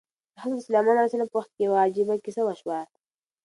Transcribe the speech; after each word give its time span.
د 0.33 0.35
حضرت 0.43 0.61
سلیمان 0.67 0.95
علیه 0.97 1.09
السلام 1.09 1.31
په 1.31 1.37
وخت 1.39 1.51
کې 1.55 1.61
یوه 1.67 1.77
عجیبه 1.85 2.13
کیسه 2.25 2.41
وشوه. 2.45 2.79